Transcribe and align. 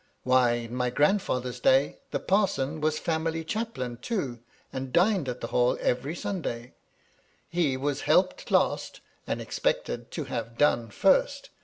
Why, 0.23 0.53
in 0.53 0.73
my 0.73 0.89
grandfather's 0.89 1.59
days, 1.59 1.93
the 2.09 2.19
parson 2.19 2.81
was 2.81 2.97
family 2.97 3.43
chaplain 3.43 3.97
too, 3.97 4.39
and 4.73 4.91
dined 4.91 5.29
at 5.29 5.41
the 5.41 5.49
Hall 5.49 5.77
every 5.79 6.15
Sunday. 6.15 6.73
He 7.47 7.77
was 7.77 8.01
helped 8.01 8.49
last, 8.49 9.01
and 9.27 9.39
expected 9.39 10.09
to 10.09 10.23
have 10.23 10.57
done 10.57 10.89
first. 10.89 11.51